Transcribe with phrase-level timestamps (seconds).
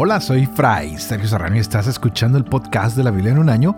[0.00, 3.50] Hola, soy Fray Sergio Serrano y estás escuchando el podcast de la Biblia en un
[3.50, 3.76] año,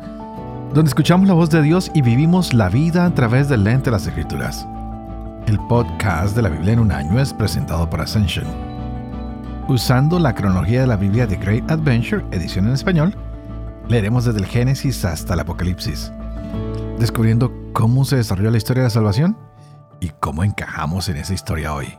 [0.74, 3.92] donde escuchamos la voz de Dios y vivimos la vida a través del lente de
[3.92, 4.68] las Escrituras.
[5.46, 8.44] El podcast de la Biblia en un año es presentado por Ascension.
[9.66, 13.16] Usando la cronología de la Biblia de Great Adventure, edición en español,
[13.88, 16.12] leeremos desde el Génesis hasta el Apocalipsis,
[16.98, 19.38] descubriendo cómo se desarrolló la historia de la salvación
[20.00, 21.94] y cómo encajamos en esa historia hoy.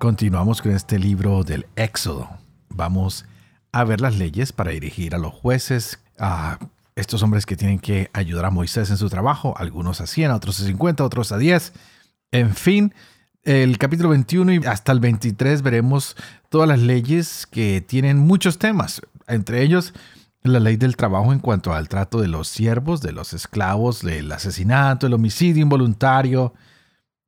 [0.00, 2.28] Continuamos con este libro del Éxodo.
[2.68, 3.24] Vamos
[3.74, 6.58] a ver las leyes para dirigir a los jueces, a
[6.94, 10.60] estos hombres que tienen que ayudar a Moisés en su trabajo, algunos a 100, otros
[10.60, 11.72] a 50, otros a 10.
[12.30, 12.94] En fin,
[13.42, 16.16] el capítulo 21 y hasta el 23 veremos
[16.50, 19.92] todas las leyes que tienen muchos temas, entre ellos
[20.44, 24.30] la ley del trabajo en cuanto al trato de los siervos, de los esclavos, del
[24.30, 26.54] asesinato, el homicidio involuntario,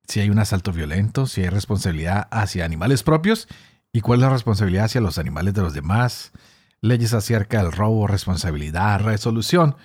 [0.07, 3.49] si hay un asalto violento, si hay responsabilidad hacia animales propios
[3.93, 6.33] y cuál es la responsabilidad hacia los animales de los demás,
[6.81, 9.77] leyes acerca del robo, responsabilidad, resolución,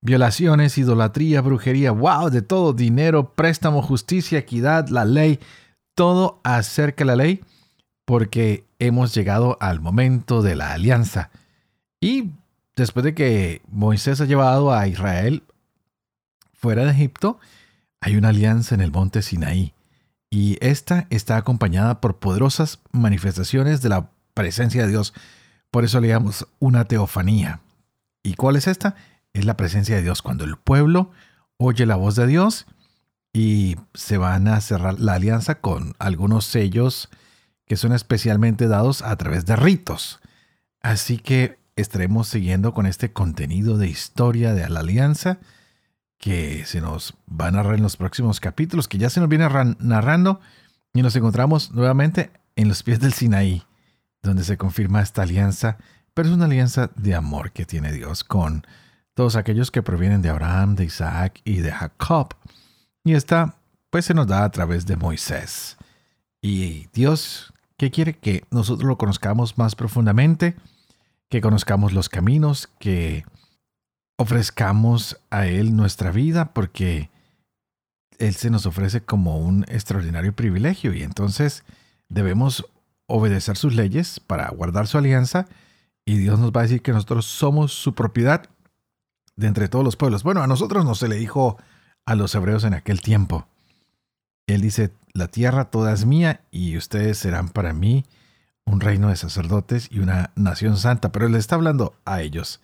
[0.00, 5.40] violaciones, idolatría, brujería, wow, de todo, dinero, préstamo, justicia, equidad, la ley,
[5.94, 7.44] todo acerca de la ley,
[8.04, 11.30] porque hemos llegado al momento de la alianza.
[12.00, 12.32] Y
[12.76, 15.42] después de que Moisés ha llevado a Israel
[16.52, 17.38] fuera de Egipto,
[18.00, 19.73] hay una alianza en el monte Sinaí
[20.34, 25.14] y esta está acompañada por poderosas manifestaciones de la presencia de Dios.
[25.70, 27.60] Por eso le llamamos una teofanía.
[28.24, 28.96] ¿Y cuál es esta?
[29.32, 31.12] Es la presencia de Dios cuando el pueblo
[31.56, 32.66] oye la voz de Dios
[33.32, 37.10] y se van a cerrar la alianza con algunos sellos
[37.64, 40.20] que son especialmente dados a través de ritos.
[40.80, 45.38] Así que estaremos siguiendo con este contenido de historia de la alianza
[46.18, 49.48] que se nos va a narrar en los próximos capítulos, que ya se nos viene
[49.78, 50.40] narrando
[50.92, 53.62] y nos encontramos nuevamente en los pies del Sinaí,
[54.22, 55.76] donde se confirma esta alianza,
[56.14, 58.66] pero es una alianza de amor que tiene Dios con
[59.14, 62.34] todos aquellos que provienen de Abraham, de Isaac y de Jacob.
[63.04, 63.56] Y esta
[63.90, 65.76] pues se nos da a través de Moisés.
[66.42, 70.56] Y Dios, que quiere que nosotros lo conozcamos más profundamente,
[71.28, 73.24] que conozcamos los caminos, que
[74.16, 77.10] ofrezcamos a Él nuestra vida porque
[78.18, 81.64] Él se nos ofrece como un extraordinario privilegio y entonces
[82.08, 82.66] debemos
[83.06, 85.46] obedecer sus leyes para guardar su alianza
[86.06, 88.48] y Dios nos va a decir que nosotros somos su propiedad
[89.36, 90.22] de entre todos los pueblos.
[90.22, 91.58] Bueno, a nosotros no se le dijo
[92.06, 93.46] a los hebreos en aquel tiempo.
[94.46, 98.04] Él dice, la tierra toda es mía y ustedes serán para mí
[98.66, 102.60] un reino de sacerdotes y una nación santa, pero le está hablando a ellos.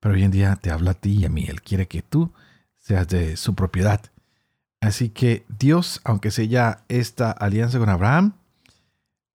[0.00, 1.46] Pero hoy en día te habla a ti y a mí.
[1.48, 2.32] Él quiere que tú
[2.78, 4.00] seas de su propiedad.
[4.80, 8.34] Así que Dios, aunque sella esta alianza con Abraham,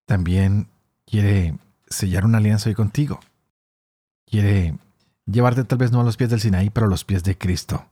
[0.06, 0.68] también
[1.06, 1.58] quiere
[1.88, 3.20] sellar una alianza hoy contigo.
[4.26, 4.78] Quiere
[5.26, 7.86] llevarte tal vez no a los pies del Sinaí, pero a los pies de Cristo.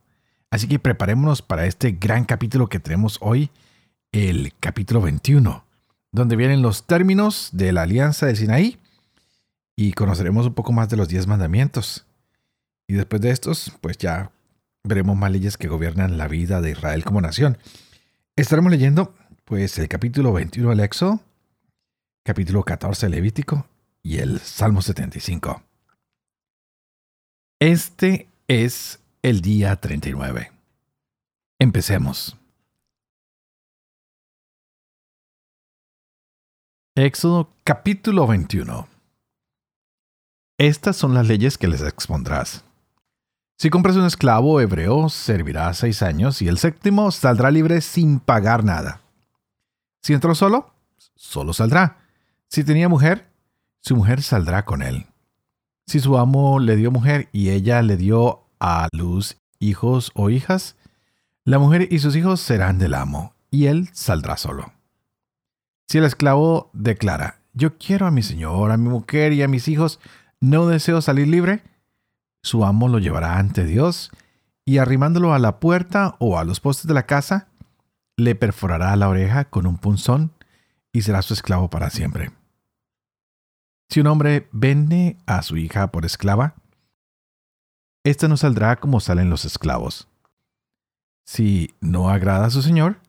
[0.50, 3.50] Así que preparémonos para este gran capítulo que tenemos hoy,
[4.12, 5.64] el capítulo 21,
[6.10, 8.78] donde vienen los términos de la alianza del Sinaí
[9.76, 12.04] y conoceremos un poco más de los diez mandamientos.
[12.92, 14.32] Y después de estos, pues ya
[14.84, 17.56] veremos más leyes que gobiernan la vida de Israel como nación.
[18.36, 19.14] Estaremos leyendo,
[19.46, 21.20] pues, el capítulo 21 del Éxodo,
[22.22, 23.66] capítulo 14 del Levítico
[24.02, 25.62] y el Salmo 75.
[27.60, 30.52] Este es el día 39.
[31.58, 32.36] Empecemos.
[36.94, 38.86] Éxodo capítulo 21.
[40.58, 42.66] Estas son las leyes que les expondrás.
[43.62, 48.64] Si compras un esclavo hebreo, servirá seis años y el séptimo saldrá libre sin pagar
[48.64, 49.02] nada.
[50.02, 50.74] Si entró solo,
[51.14, 51.98] solo saldrá.
[52.48, 53.28] Si tenía mujer,
[53.78, 55.06] su mujer saldrá con él.
[55.86, 60.74] Si su amo le dio mujer y ella le dio a luz hijos o hijas,
[61.44, 64.72] la mujer y sus hijos serán del amo, y él saldrá solo.
[65.86, 69.68] Si el esclavo declara, yo quiero a mi señor, a mi mujer y a mis
[69.68, 70.00] hijos,
[70.40, 71.62] no deseo salir libre,
[72.42, 74.10] su amo lo llevará ante Dios
[74.64, 77.48] y arrimándolo a la puerta o a los postes de la casa,
[78.16, 80.32] le perforará la oreja con un punzón
[80.92, 82.32] y será su esclavo para siempre.
[83.88, 86.54] Si un hombre vende a su hija por esclava,
[88.04, 90.08] ésta no saldrá como salen los esclavos.
[91.24, 93.00] Si no agrada a su señor,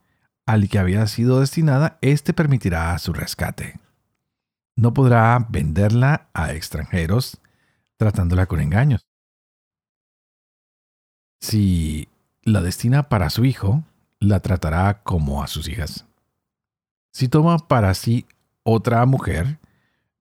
[0.45, 3.79] al que había sido destinada, éste permitirá su rescate.
[4.75, 7.39] No podrá venderla a extranjeros
[7.97, 9.05] tratándola con engaños.
[11.43, 12.07] Si
[12.43, 13.83] la destina para su hijo,
[14.21, 16.05] la tratará como a sus hijas.
[17.11, 18.25] Si toma para sí
[18.63, 19.59] otra mujer,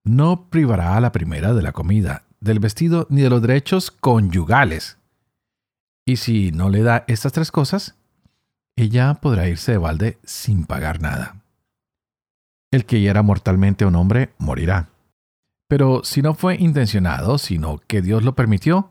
[0.03, 4.97] no privará a la primera de la comida, del vestido ni de los derechos conyugales.
[6.05, 7.95] Y si no le da estas tres cosas,
[8.75, 11.41] ella podrá irse de balde sin pagar nada.
[12.69, 14.89] El que hiera mortalmente a un hombre morirá.
[15.69, 18.89] Pero si no fue intencionado, sino que Dios lo permitió,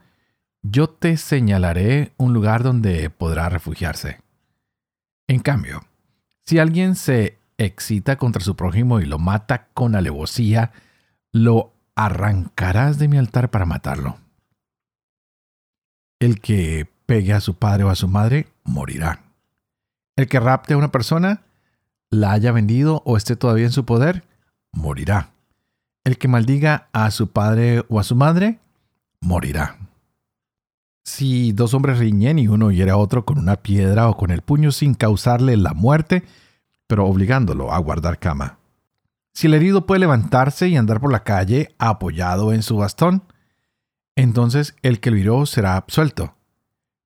[0.63, 4.21] yo te señalaré un lugar donde podrá refugiarse.
[5.27, 5.85] En cambio,
[6.45, 10.73] si alguien se excita contra su prójimo y lo mata con alevosía,
[11.33, 14.19] lo arrancarás de mi altar para matarlo.
[16.21, 19.25] El que pegue a su padre o a su madre morirá.
[20.17, 21.43] El que rapte a una persona,
[22.11, 24.25] la haya vendido o esté todavía en su poder,
[24.73, 25.31] morirá.
[26.05, 28.59] El que maldiga a su padre o a su madre,
[29.21, 29.79] morirá.
[31.05, 34.43] Si dos hombres riñen y uno hiere a otro con una piedra o con el
[34.43, 36.23] puño sin causarle la muerte,
[36.87, 38.59] pero obligándolo a guardar cama.
[39.35, 43.25] Si el herido puede levantarse y andar por la calle apoyado en su bastón,
[44.15, 46.35] entonces el que lo hirió será absuelto,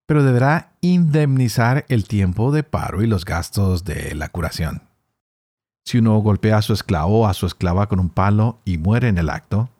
[0.07, 4.83] pero deberá indemnizar el tiempo de paro y los gastos de la curación.
[5.85, 9.09] Si uno golpea a su esclavo o a su esclava con un palo y muere
[9.09, 9.71] en el acto,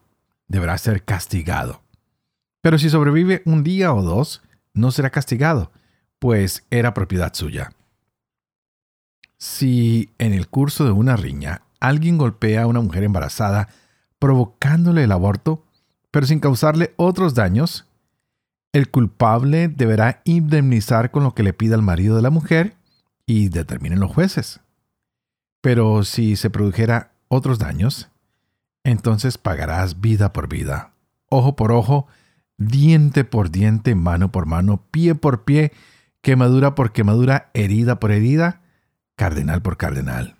[0.47, 1.81] deberá ser castigado.
[2.61, 4.41] Pero si sobrevive un día o dos,
[4.73, 5.71] no será castigado,
[6.19, 7.71] pues era propiedad suya.
[9.37, 13.69] Si en el curso de una riña alguien golpea a una mujer embarazada,
[14.19, 15.63] provocándole el aborto,
[16.11, 17.85] pero sin causarle otros daños,
[18.73, 22.75] el culpable deberá indemnizar con lo que le pida el marido de la mujer
[23.25, 24.59] y determinen los jueces.
[25.61, 28.09] Pero si se produjera otros daños,
[28.83, 30.93] entonces pagarás vida por vida,
[31.29, 32.07] ojo por ojo,
[32.57, 35.71] diente por diente, mano por mano, pie por pie,
[36.21, 38.61] quemadura por quemadura, herida por herida,
[39.15, 40.35] cardenal por cardenal.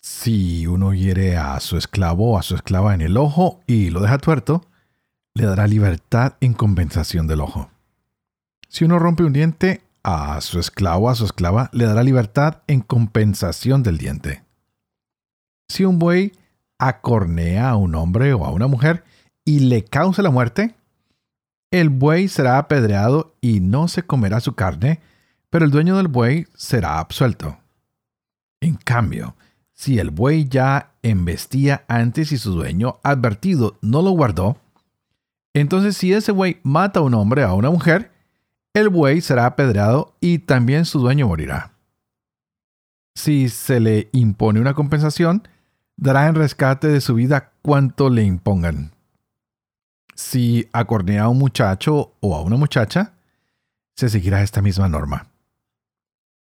[0.00, 4.00] Si uno hiere a su esclavo o a su esclava en el ojo y lo
[4.00, 4.66] deja tuerto,
[5.34, 7.70] le dará libertad en compensación del ojo.
[8.68, 12.58] Si uno rompe un diente, a su esclavo o a su esclava le dará libertad
[12.66, 14.44] en compensación del diente.
[15.68, 16.32] Si un buey
[16.78, 19.04] acornea a un hombre o a una mujer
[19.44, 20.74] y le causa la muerte,
[21.70, 25.00] el buey será apedreado y no se comerá su carne,
[25.50, 27.58] pero el dueño del buey será absuelto.
[28.60, 29.36] En cambio,
[29.72, 34.56] si el buey ya embestía antes y su dueño advertido no lo guardó,
[35.52, 38.12] entonces si ese buey mata a un hombre o a una mujer,
[38.72, 41.72] el buey será apedreado y también su dueño morirá.
[43.14, 45.46] Si se le impone una compensación,
[45.96, 48.93] dará en rescate de su vida cuanto le impongan.
[50.14, 53.14] Si acornea a un muchacho o a una muchacha,
[53.94, 55.28] se seguirá esta misma norma.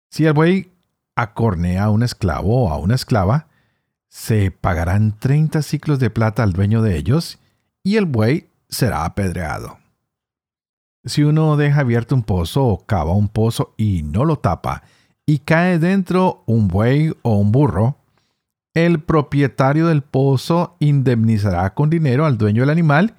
[0.09, 0.71] Si el buey
[1.15, 3.47] acornea a un esclavo o a una esclava,
[4.09, 7.39] se pagarán 30 ciclos de plata al dueño de ellos
[7.83, 9.77] y el buey será apedreado.
[11.03, 14.83] Si uno deja abierto un pozo o cava un pozo y no lo tapa,
[15.25, 17.97] y cae dentro un buey o un burro,
[18.73, 23.15] el propietario del pozo indemnizará con dinero al dueño del animal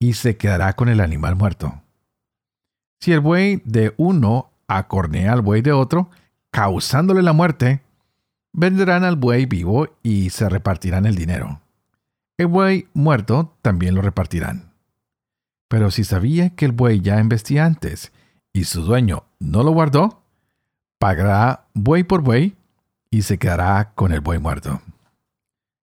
[0.00, 1.80] y se quedará con el animal muerto.
[2.98, 6.10] Si el buey de uno acornea al buey de otro,
[6.50, 7.82] causándole la muerte,
[8.52, 11.60] venderán al buey vivo y se repartirán el dinero.
[12.38, 14.72] El buey muerto también lo repartirán.
[15.68, 18.12] Pero si sabía que el buey ya embestía antes
[18.52, 20.22] y su dueño no lo guardó,
[20.98, 22.56] pagará buey por buey
[23.10, 24.80] y se quedará con el buey muerto.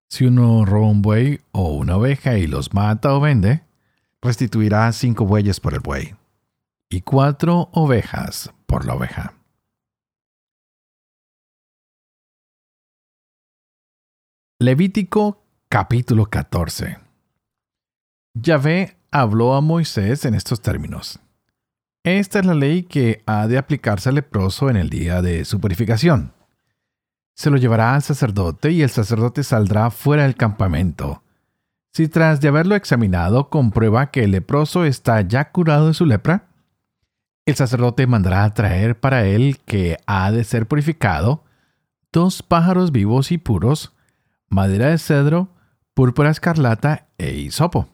[0.10, 3.67] Si uno roba un buey o una oveja y los mata o vende,
[4.22, 6.16] restituirá cinco bueyes por el buey
[6.90, 9.34] y cuatro ovejas por la oveja.
[14.60, 16.98] Levítico capítulo 14
[18.34, 21.20] Yahvé habló a Moisés en estos términos.
[22.04, 25.60] Esta es la ley que ha de aplicarse al leproso en el día de su
[25.60, 26.34] purificación.
[27.36, 31.22] Se lo llevará al sacerdote y el sacerdote saldrá fuera del campamento.
[31.98, 36.46] Si tras de haberlo examinado comprueba que el leproso está ya curado de su lepra,
[37.48, 41.44] el sacerdote mandará a traer para él que ha de ser purificado
[42.13, 43.96] dos pájaros vivos y puros,
[44.48, 45.50] madera de cedro,
[45.96, 47.88] púrpura escarlata e hisopo.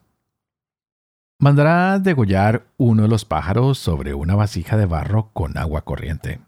[1.39, 6.41] Mandará degollar uno de los pájaros sobre una vasija de barro con agua corriente.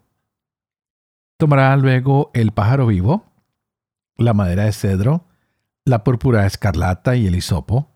[1.38, 3.24] Tomará luego el pájaro vivo,
[4.18, 5.24] la madera de cedro,
[5.86, 7.92] la púrpura escarlata y el hisopo,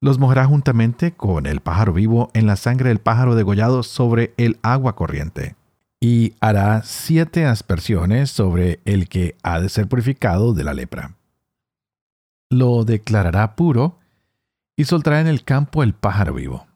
[0.00, 4.58] los mojará juntamente con el pájaro vivo en la sangre del pájaro degollado sobre el
[4.62, 5.56] agua corriente,
[6.00, 11.16] y hará siete aspersiones sobre el que ha de ser purificado de la lepra.
[12.48, 13.98] lo declarará puro
[14.76, 16.68] y soltará en el campo el pájaro vivo.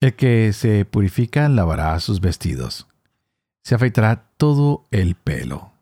[0.00, 2.86] El que se purifica lavará sus vestidos,
[3.62, 5.72] se afeitará todo el pelo,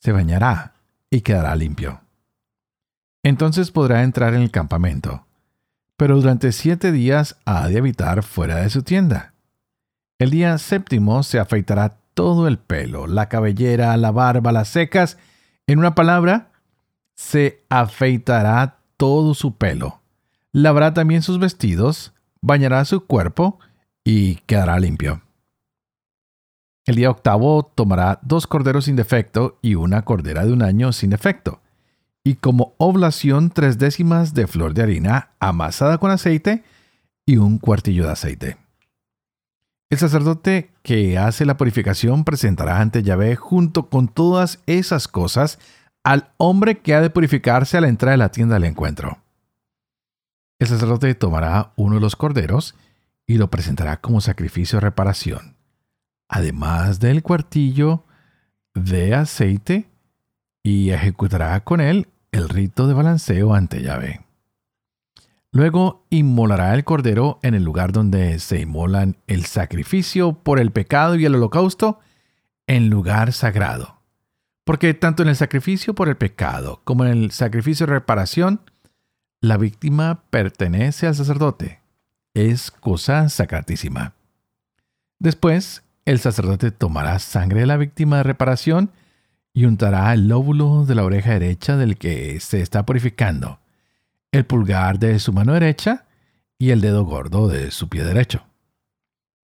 [0.00, 0.74] se bañará
[1.08, 2.01] y quedará limpio.
[3.22, 5.26] Entonces podrá entrar en el campamento,
[5.96, 9.34] pero durante siete días ha de habitar fuera de su tienda.
[10.18, 15.18] El día séptimo se afeitará todo el pelo, la cabellera, la barba, las secas,
[15.66, 16.50] en una palabra,
[17.14, 20.00] se afeitará todo su pelo,
[20.52, 23.58] lavará también sus vestidos, bañará su cuerpo
[24.04, 25.22] y quedará limpio.
[26.84, 31.10] El día octavo tomará dos corderos sin defecto y una cordera de un año sin
[31.10, 31.61] defecto,
[32.24, 36.62] y como oblación tres décimas de flor de harina amasada con aceite
[37.26, 38.56] y un cuartillo de aceite.
[39.90, 45.58] El sacerdote que hace la purificación presentará ante Yahvé junto con todas esas cosas
[46.02, 49.18] al hombre que ha de purificarse a la entrada de la tienda del encuentro.
[50.58, 52.74] El sacerdote tomará uno de los corderos
[53.26, 55.56] y lo presentará como sacrificio de reparación,
[56.28, 58.04] además del cuartillo
[58.74, 59.88] de aceite,
[60.62, 64.20] y ejecutará con él el rito de balanceo ante Yahvé.
[65.52, 71.14] Luego inmolará el cordero en el lugar donde se inmolan el sacrificio por el pecado
[71.16, 72.00] y el holocausto,
[72.66, 74.00] en lugar sagrado.
[74.64, 78.62] Porque tanto en el sacrificio por el pecado como en el sacrificio de reparación,
[79.40, 81.80] la víctima pertenece al sacerdote.
[82.32, 84.14] Es cosa sacratísima.
[85.18, 88.90] Después, el sacerdote tomará sangre de la víctima de reparación
[89.54, 93.58] y untará el lóbulo de la oreja derecha del que se está purificando,
[94.32, 96.06] el pulgar de su mano derecha
[96.58, 98.44] y el dedo gordo de su pie derecho.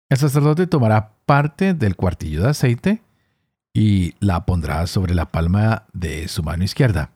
[0.09, 3.03] El sacerdote tomará parte del cuartillo de aceite
[3.75, 7.11] y la pondrá sobre la palma de su mano izquierda.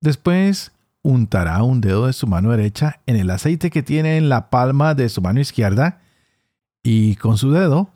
[0.00, 0.72] Después
[1.02, 4.94] untará un dedo de su mano derecha en el aceite que tiene en la palma
[4.94, 6.00] de su mano izquierda
[6.82, 7.90] y con su dedo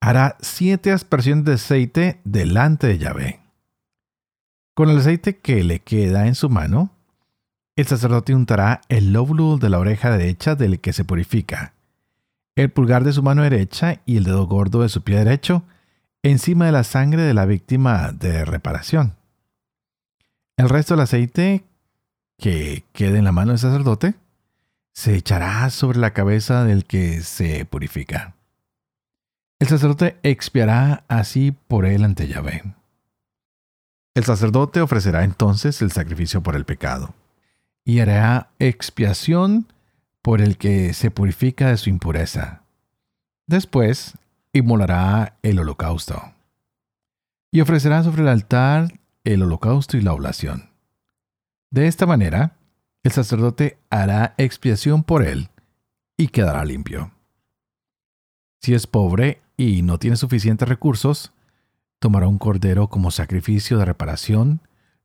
[0.00, 3.40] hará siete aspersiones de aceite delante de Yahvé.
[4.74, 6.90] Con el aceite que le queda en su mano,
[7.76, 11.74] el sacerdote untará el lóbulo de la oreja derecha del que se purifica,
[12.56, 15.64] el pulgar de su mano derecha y el dedo gordo de su pie derecho,
[16.22, 19.14] encima de la sangre de la víctima de reparación.
[20.56, 21.64] El resto del aceite
[22.36, 24.14] que quede en la mano del sacerdote
[24.92, 28.34] se echará sobre la cabeza del que se purifica.
[29.58, 32.62] El sacerdote expiará así por él ante Yahvé.
[34.14, 37.14] El sacerdote ofrecerá entonces el sacrificio por el pecado
[37.84, 39.72] y hará expiación
[40.22, 42.62] por el que se purifica de su impureza.
[43.46, 44.14] Después
[44.52, 46.34] inmolará el holocausto.
[47.50, 50.70] Y ofrecerá sobre el altar el holocausto y la oblación.
[51.70, 52.56] De esta manera,
[53.02, 55.48] el sacerdote hará expiación por él
[56.16, 57.12] y quedará limpio.
[58.60, 61.32] Si es pobre y no tiene suficientes recursos,
[61.98, 64.60] tomará un cordero como sacrificio de reparación,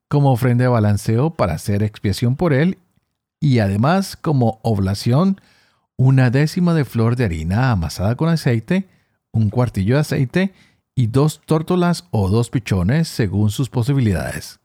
[0.08, 2.78] como ofrenda de balanceo para hacer expiación por él
[3.42, 5.42] y además como oblación
[5.98, 8.88] una décima de flor de harina amasada con aceite
[9.34, 10.54] un cuartillo de aceite
[10.96, 14.60] y dos tórtolas o dos pichones según sus posibilidades,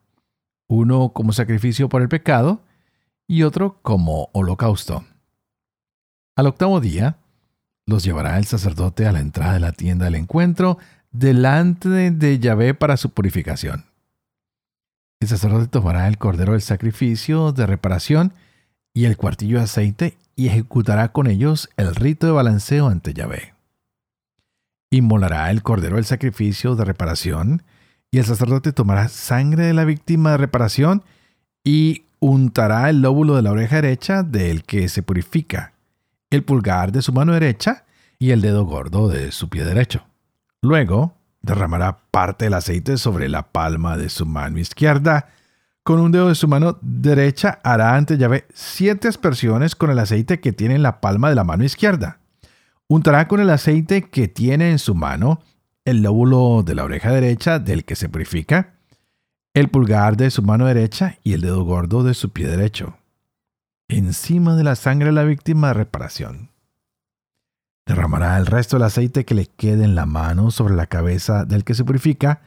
[0.68, 2.60] uno como sacrificio por el pecado
[3.26, 5.04] y otro como holocausto.
[6.36, 7.16] Al octavo día,
[7.88, 10.78] los llevará el sacerdote a la entrada de la tienda del encuentro
[11.10, 13.86] delante de Yahvé para su purificación.
[15.20, 18.32] El sacerdote tomará el cordero del sacrificio de reparación
[18.94, 23.58] y el cuartillo de aceite y ejecutará con ellos el rito de balanceo ante Yahvé
[24.90, 27.62] inmolará el cordero del sacrificio de reparación,
[28.10, 31.02] y el sacerdote tomará sangre de la víctima de reparación
[31.62, 35.72] y untará el lóbulo de la oreja derecha del que se purifica,
[36.30, 37.84] el pulgar de su mano derecha
[38.18, 40.04] y el dedo gordo de su pie derecho.
[40.60, 45.28] Luego derramará parte del aceite sobre la palma de su mano izquierda.
[45.82, 50.40] Con un dedo de su mano derecha hará ante llave siete aspersiones con el aceite
[50.40, 52.18] que tiene en la palma de la mano izquierda.
[52.88, 55.40] Untará con el aceite que tiene en su mano
[55.84, 58.74] el lóbulo de la oreja derecha del que se purifica,
[59.54, 62.98] el pulgar de su mano derecha y el dedo gordo de su pie derecho,
[63.88, 66.50] encima de la sangre de la víctima de reparación.
[67.86, 71.64] Derramará el resto del aceite que le quede en la mano sobre la cabeza del
[71.64, 72.42] que se purifica,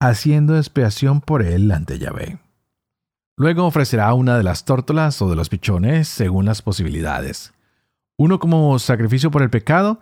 [0.00, 2.38] haciendo expiación por él ante Yahvé.
[3.36, 7.52] Luego ofrecerá una de las tórtolas o de los pichones según las posibilidades
[8.22, 10.00] uno como sacrificio por el pecado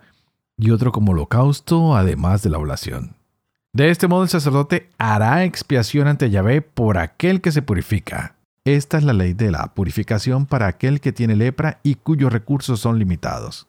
[0.55, 3.15] y otro como holocausto, además de la oblación.
[3.73, 8.35] De este modo el sacerdote hará expiación ante Yahvé por aquel que se purifica,
[8.65, 12.79] Esta es la ley de la purificación para aquel que tiene lepra y cuyos recursos
[12.79, 13.67] son limitados.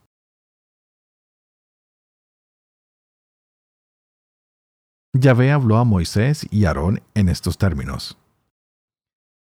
[5.14, 8.18] Yahvé habló a Moisés y Aarón en estos términos.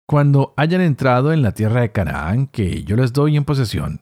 [0.08, 4.02] Cuando hayan entrado en la tierra de Canaán, que yo les doy en posesión,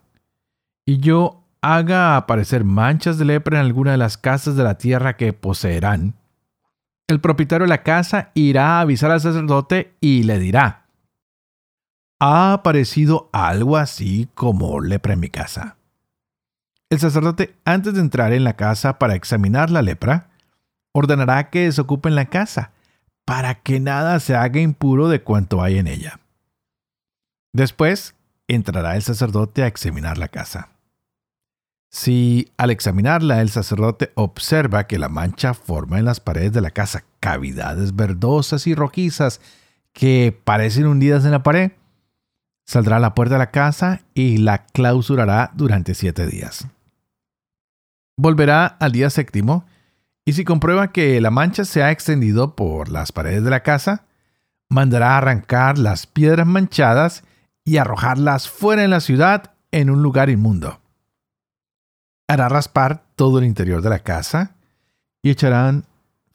[0.86, 5.18] y yo haga aparecer manchas de lepra en alguna de las casas de la tierra
[5.18, 6.14] que poseerán,
[7.08, 10.85] el propietario de la casa irá a avisar al sacerdote y le dirá,
[12.28, 15.78] ha aparecido algo así como lepra en mi casa.
[16.90, 20.32] El sacerdote, antes de entrar en la casa para examinar la lepra,
[20.92, 22.72] ordenará que desocupen la casa,
[23.26, 26.20] para que nada se haga impuro de cuanto hay en ella.
[27.54, 28.16] Después
[28.48, 30.70] entrará el sacerdote a examinar la casa.
[31.92, 36.72] Si al examinarla el sacerdote observa que la mancha forma en las paredes de la
[36.72, 39.42] casa cavidades verdosas y rojizas
[39.94, 41.72] que parecen hundidas en la pared,
[42.66, 46.68] saldrá a la puerta de la casa y la clausurará durante siete días.
[48.18, 49.66] Volverá al día séptimo
[50.26, 54.06] y si comprueba que la mancha se ha extendido por las paredes de la casa,
[54.70, 57.24] mandará arrancar las piedras manchadas
[57.64, 60.80] y arrojarlas fuera en la ciudad en un lugar inmundo.
[62.28, 64.56] Hará raspar todo el interior de la casa
[65.22, 65.86] y echarán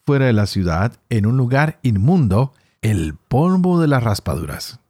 [0.07, 4.81] fuera de la ciudad en un lugar inmundo el polvo de las raspaduras.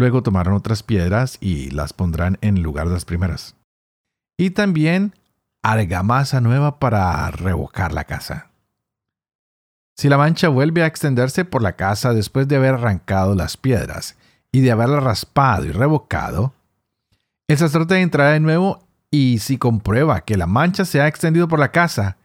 [0.00, 3.54] Luego tomarán otras piedras y las pondrán en lugar de las primeras.
[4.38, 5.14] Y también
[5.62, 8.48] argamasa nueva para revocar la casa.
[9.98, 14.16] Si la mancha vuelve a extenderse por la casa después de haber arrancado las piedras
[14.50, 16.54] y de haberla raspado y revocado,
[17.46, 21.58] el sacerdote entrará de nuevo y si comprueba que la mancha se ha extendido por
[21.58, 22.16] la casa,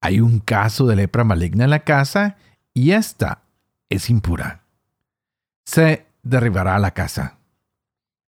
[0.00, 2.36] hay un caso de lepra maligna en la casa
[2.74, 3.42] y esta
[3.90, 4.64] es impura.
[5.64, 7.38] Se derribará la casa.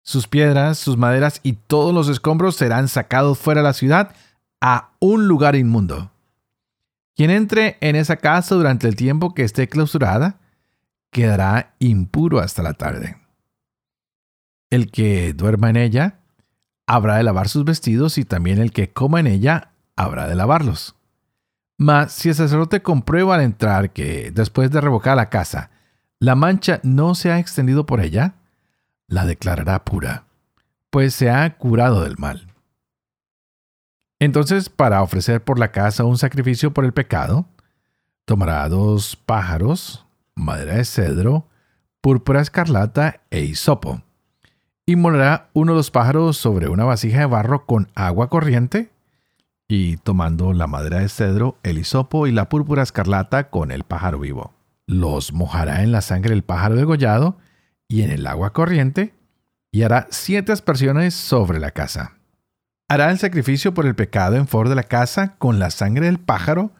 [0.03, 4.15] Sus piedras, sus maderas y todos los escombros serán sacados fuera de la ciudad
[4.61, 6.11] a un lugar inmundo.
[7.15, 10.39] Quien entre en esa casa durante el tiempo que esté clausurada,
[11.11, 13.17] quedará impuro hasta la tarde.
[14.69, 16.19] El que duerma en ella,
[16.85, 20.95] habrá de lavar sus vestidos y también el que coma en ella, habrá de lavarlos.
[21.77, 25.71] Mas si el sacerdote comprueba al entrar que, después de revocar la casa,
[26.25, 28.33] la mancha no se ha extendido por ella,
[29.07, 30.25] la declarará pura,
[30.89, 32.47] pues se ha curado del mal.
[34.17, 37.45] Entonces, para ofrecer por la casa un sacrificio por el pecado,
[38.25, 41.47] tomará dos pájaros, madera de cedro,
[42.01, 44.01] púrpura escarlata e hisopo,
[44.83, 48.89] y molerá uno de los pájaros sobre una vasija de barro con agua corriente,
[49.67, 54.17] y tomando la madera de cedro, el hisopo y la púrpura escarlata con el pájaro
[54.17, 54.54] vivo.
[54.87, 57.37] Los mojará en la sangre del pájaro degollado
[57.87, 59.13] y en el agua corriente,
[59.71, 62.13] y hará siete aspersiones sobre la casa.
[62.87, 66.19] Hará el sacrificio por el pecado en favor de la casa con la sangre del
[66.19, 66.71] pájaro,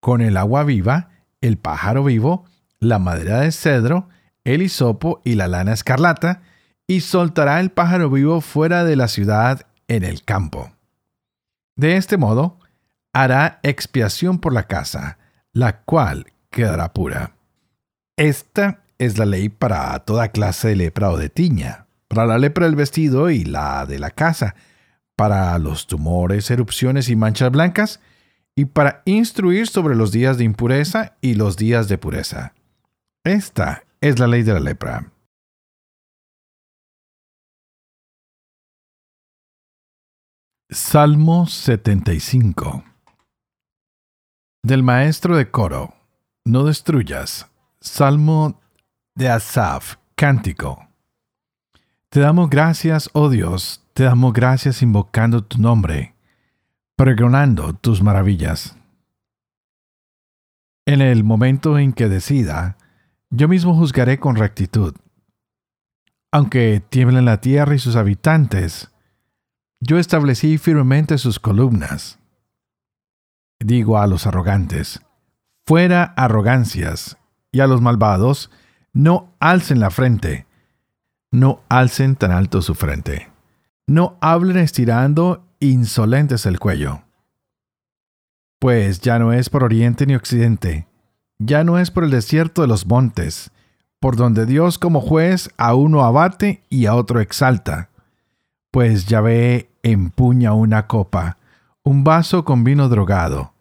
[0.00, 2.44] con el agua viva, el pájaro vivo,
[2.78, 4.08] la madera de cedro,
[4.44, 6.42] el hisopo y la lana escarlata,
[6.86, 10.72] y soltará el pájaro vivo fuera de la ciudad en el campo.
[11.76, 12.58] De este modo,
[13.12, 15.18] hará expiación por la casa,
[15.52, 17.36] la cual quedará pura.
[18.16, 22.66] Esta es la ley para toda clase de lepra o de tiña, para la lepra
[22.66, 24.54] del vestido y la de la casa,
[25.16, 28.00] para los tumores, erupciones y manchas blancas,
[28.56, 32.52] y para instruir sobre los días de impureza y los días de pureza.
[33.24, 35.12] Esta es la ley de la lepra.
[40.72, 42.84] Salmo 75
[44.62, 45.94] Del maestro de coro,
[46.44, 47.50] no destruyas.
[47.80, 48.60] Salmo
[49.14, 50.86] de Asaf, cántico.
[52.10, 56.14] Te damos gracias, oh Dios, te damos gracias invocando tu nombre,
[56.96, 58.76] pregonando tus maravillas.
[60.86, 62.76] En el momento en que decida,
[63.30, 64.94] yo mismo juzgaré con rectitud.
[66.32, 68.90] Aunque tiemblen la tierra y sus habitantes,
[69.80, 72.18] yo establecí firmemente sus columnas.
[73.60, 75.00] Digo a los arrogantes,
[75.66, 77.16] fuera arrogancias,
[77.52, 78.50] y a los malvados,
[78.92, 80.46] no alcen la frente,
[81.30, 83.30] no alcen tan alto su frente
[83.90, 87.02] no hablen estirando insolentes el cuello.
[88.60, 90.86] Pues ya no es por oriente ni occidente,
[91.38, 93.50] ya no es por el desierto de los montes,
[93.98, 97.90] por donde Dios como juez a uno abate y a otro exalta.
[98.70, 101.38] Pues Yahvé empuña una copa,
[101.82, 103.54] un vaso con vino drogado.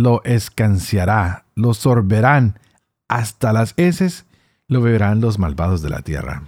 [0.00, 2.58] Lo escanciará, lo sorberán
[3.06, 4.24] hasta las heces
[4.66, 6.44] lo beberán los malvados de la tierra.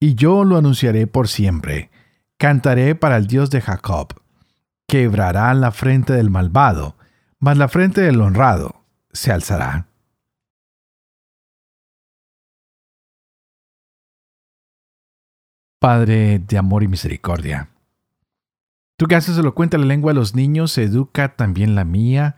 [0.00, 1.90] Y yo lo anunciaré por siempre,
[2.38, 4.14] cantaré para el Dios de Jacob.
[4.86, 6.96] Quebrará la frente del malvado,
[7.38, 9.88] mas la frente del honrado se alzará.
[15.80, 17.68] Padre de amor y misericordia.
[18.98, 22.34] Tú que haces elocuente la lengua de los niños, educa también la mía,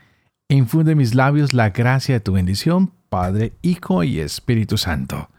[0.47, 5.31] e infunde en mis labios la gracia de tu bendición, Padre, Hijo y Espíritu Santo.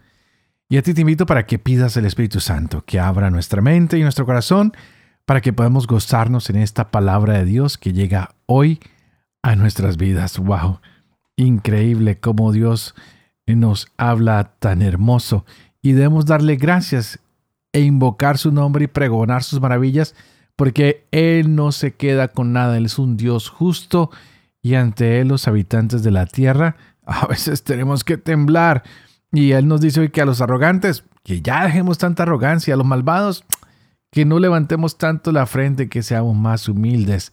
[0.68, 3.98] Y a ti te invito para que pidas el Espíritu Santo, que abra nuestra mente
[3.98, 4.72] y nuestro corazón,
[5.24, 8.80] para que podamos gozarnos en esta palabra de Dios que llega hoy
[9.42, 10.40] a nuestras vidas.
[10.40, 10.80] ¡Wow!
[11.36, 12.96] Increíble cómo Dios
[13.46, 15.44] nos habla tan hermoso
[15.82, 17.20] y debemos darle gracias
[17.72, 20.16] e invocar su nombre y pregonar sus maravillas,
[20.62, 24.12] porque Él no se queda con nada, Él es un Dios justo
[24.62, 28.84] y ante Él los habitantes de la tierra a veces tenemos que temblar.
[29.32, 32.76] Y Él nos dice hoy que a los arrogantes, que ya dejemos tanta arrogancia, a
[32.76, 33.44] los malvados,
[34.12, 37.32] que no levantemos tanto la frente, que seamos más humildes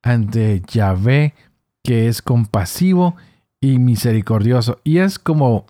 [0.00, 1.34] ante Yahvé,
[1.82, 3.16] que es compasivo
[3.60, 4.78] y misericordioso.
[4.84, 5.66] Y es como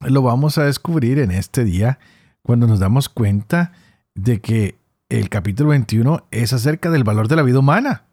[0.00, 1.98] lo vamos a descubrir en este día
[2.42, 3.72] cuando nos damos cuenta
[4.14, 4.77] de que
[5.08, 8.04] el capítulo 21 es acerca del valor de la vida humana.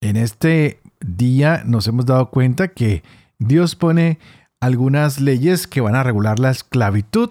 [0.00, 3.02] En este día nos hemos dado cuenta que
[3.38, 4.18] Dios pone
[4.60, 7.30] algunas leyes que van a regular la esclavitud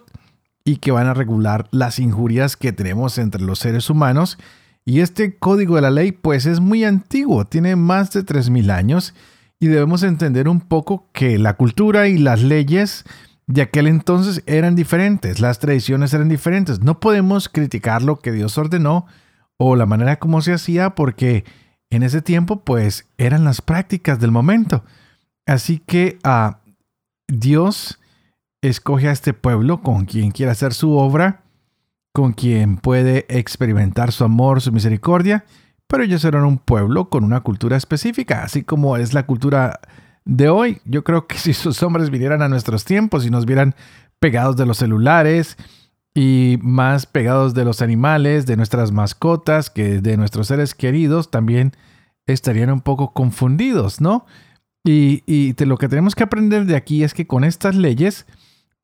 [0.65, 4.37] y que van a regular las injurias que tenemos entre los seres humanos.
[4.83, 9.13] Y este código de la ley pues es muy antiguo, tiene más de 3.000 años
[9.59, 13.05] y debemos entender un poco que la cultura y las leyes
[13.47, 16.81] de aquel entonces eran diferentes, las tradiciones eran diferentes.
[16.81, 19.05] No podemos criticar lo que Dios ordenó
[19.55, 21.45] o la manera como se hacía porque
[21.89, 24.83] en ese tiempo pues eran las prácticas del momento.
[25.45, 26.59] Así que ah,
[27.27, 27.99] Dios
[28.61, 31.43] escoge a este pueblo con quien quiere hacer su obra,
[32.13, 35.45] con quien puede experimentar su amor, su misericordia,
[35.87, 39.79] pero ellos eran un pueblo con una cultura específica, así como es la cultura
[40.27, 40.81] de hoy.
[40.85, 43.73] Yo creo que si sus hombres vinieran a nuestros tiempos y nos vieran
[44.19, 45.57] pegados de los celulares
[46.13, 51.73] y más pegados de los animales, de nuestras mascotas, que de nuestros seres queridos, también
[52.25, 54.25] estarían un poco confundidos, ¿no?
[54.83, 58.25] Y, lo que tenemos que aprender de aquí es que con estas leyes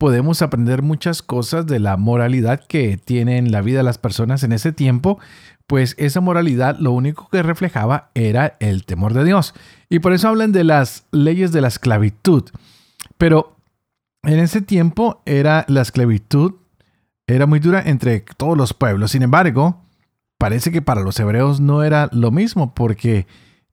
[0.04, 4.74] podemos aprender muchas cosas de la moralidad que tienen la vida las personas en ese
[4.74, 5.18] tiempo,
[5.66, 9.54] pues esa moralidad lo único que reflejaba era el temor de Dios.
[9.88, 12.44] Y por eso hablan de las leyes de la esclavitud.
[13.18, 13.56] Pero
[14.24, 16.56] en ese tiempo era la esclavitud
[17.26, 19.12] era muy dura entre todos los pueblos.
[19.12, 19.86] Sin embargo,
[20.38, 23.26] parece que para los hebreos no era lo mismo porque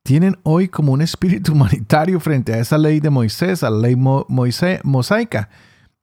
[0.05, 3.97] tienen hoy como un espíritu humanitario frente a esa ley de Moisés, a la ley
[3.97, 5.49] mosaica.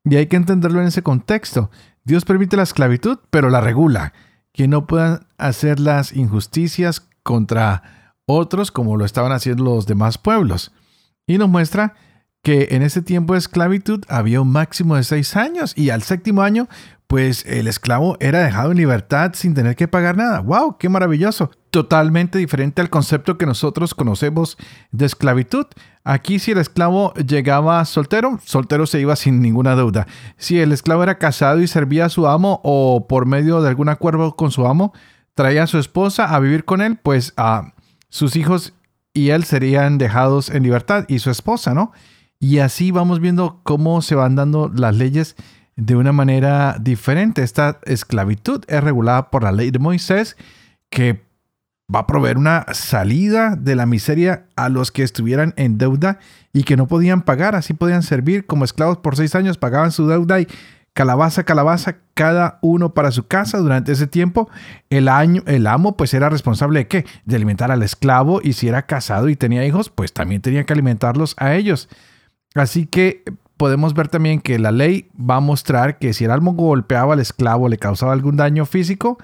[0.10, 1.70] Y hay que entenderlo en ese contexto.
[2.04, 4.14] Dios permite la esclavitud, pero la regula
[4.54, 10.72] que no puedan hacer las injusticias contra otros como lo estaban haciendo los demás pueblos.
[11.28, 11.94] Y nos muestra
[12.42, 16.42] que en ese tiempo de esclavitud había un máximo de seis años y al séptimo
[16.42, 16.68] año
[17.08, 20.40] pues el esclavo era dejado en libertad sin tener que pagar nada.
[20.40, 20.78] ¡Wow!
[20.78, 21.52] ¡Qué maravilloso!
[21.78, 24.58] Totalmente diferente al concepto que nosotros conocemos
[24.90, 25.68] de esclavitud.
[26.04, 30.08] Aquí si el esclavo llegaba soltero, soltero se iba sin ninguna deuda.
[30.38, 33.90] Si el esclavo era casado y servía a su amo o por medio de algún
[33.90, 34.92] acuerdo con su amo,
[35.36, 37.76] traía a su esposa a vivir con él, pues a
[38.10, 38.74] sus hijos
[39.14, 41.92] y él serían dejados en libertad y su esposa, ¿no?
[42.40, 45.36] Y así vamos viendo cómo se van dando las leyes
[45.76, 47.44] de una manera diferente.
[47.44, 50.38] Esta esclavitud es regulada por la ley de Moisés
[50.90, 51.27] que
[51.94, 56.20] va a proveer una salida de la miseria a los que estuvieran en deuda
[56.52, 57.56] y que no podían pagar.
[57.56, 60.48] Así podían servir como esclavos por seis años, pagaban su deuda y
[60.94, 63.60] calabaza, calabaza, cada uno para su casa.
[63.60, 64.50] Durante ese tiempo,
[64.90, 67.06] el, año, el amo pues era responsable de qué?
[67.24, 70.74] De alimentar al esclavo y si era casado y tenía hijos, pues también tenía que
[70.74, 71.88] alimentarlos a ellos.
[72.54, 73.24] Así que
[73.56, 77.22] podemos ver también que la ley va a mostrar que si el amo golpeaba al
[77.22, 79.18] esclavo, le causaba algún daño físico,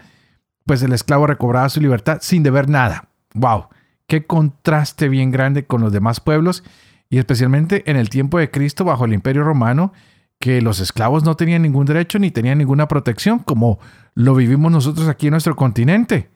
[0.65, 3.09] pues el esclavo recobraba su libertad sin deber nada.
[3.33, 3.67] ¡Wow!
[4.07, 6.63] Qué contraste bien grande con los demás pueblos
[7.09, 9.93] y especialmente en el tiempo de Cristo bajo el imperio romano,
[10.39, 13.79] que los esclavos no tenían ningún derecho ni tenían ninguna protección, como
[14.13, 16.29] lo vivimos nosotros aquí en nuestro continente.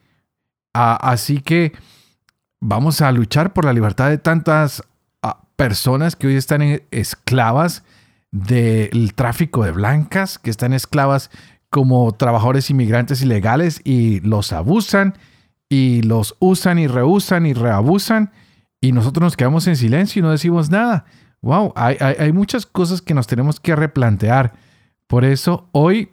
[0.74, 1.74] así que
[2.60, 4.84] vamos a luchar por la libertad de tantas
[5.56, 7.84] personas que hoy están esclavas
[8.32, 11.32] del tráfico de blancas, que están esclavas
[11.70, 15.18] como trabajadores inmigrantes ilegales y los abusan
[15.70, 18.32] y los usan y reusan y reabusan
[18.80, 21.06] y nosotros nos quedamos en silencio y no decimos nada.
[21.42, 24.54] wow, hay, hay, muchas cosas que nos tenemos que replantear.
[25.08, 26.12] Por eso hoy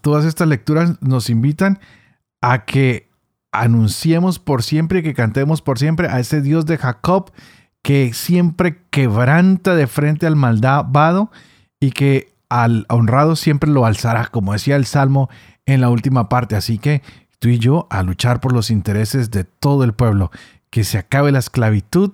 [0.00, 1.78] todas estas lecturas nos invitan
[2.40, 3.08] a que
[3.52, 7.32] anunciemos por siempre, que cantemos por siempre a ese Dios de Jacob
[7.84, 11.30] que siempre quebranta de frente al malvado
[11.78, 15.28] y que al honrado siempre lo alzará, como decía el Salmo
[15.66, 16.54] en la última parte.
[16.54, 17.02] Así que
[17.40, 20.30] tú y yo a luchar por los intereses de todo el pueblo,
[20.70, 22.12] que se acabe la esclavitud,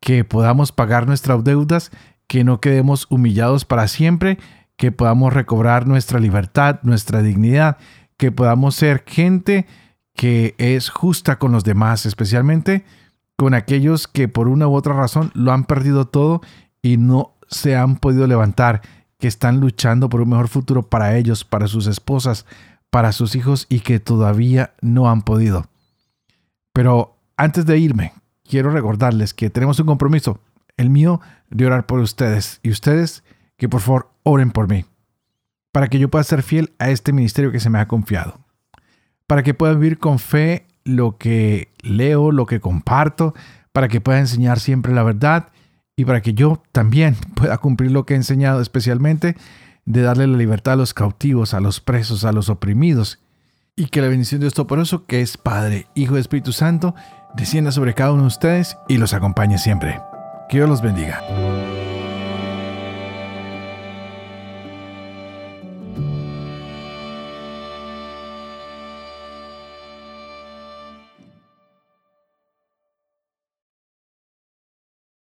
[0.00, 1.90] que podamos pagar nuestras deudas,
[2.28, 4.38] que no quedemos humillados para siempre,
[4.76, 7.76] que podamos recobrar nuestra libertad, nuestra dignidad,
[8.16, 9.66] que podamos ser gente
[10.14, 12.84] que es justa con los demás, especialmente
[13.36, 16.42] con aquellos que por una u otra razón lo han perdido todo
[16.80, 18.82] y no se han podido levantar,
[19.20, 22.46] que están luchando por un mejor futuro para ellos, para sus esposas,
[22.90, 25.66] para sus hijos y que todavía no han podido.
[26.72, 30.40] Pero antes de irme, quiero recordarles que tenemos un compromiso,
[30.76, 33.22] el mío, de orar por ustedes y ustedes
[33.56, 34.84] que por favor oren por mí,
[35.70, 38.40] para que yo pueda ser fiel a este ministerio que se me ha confiado,
[39.26, 43.34] para que pueda vivir con fe lo que leo, lo que comparto,
[43.72, 45.48] para que pueda enseñar siempre la verdad
[46.00, 49.36] y para que yo también pueda cumplir lo que he enseñado especialmente
[49.84, 53.18] de darle la libertad a los cautivos, a los presos, a los oprimidos
[53.76, 56.94] y que la bendición de Dios Todopoderoso, que es Padre, Hijo y Espíritu Santo,
[57.34, 60.00] descienda sobre cada uno de ustedes y los acompañe siempre.
[60.48, 61.20] Que Dios los bendiga.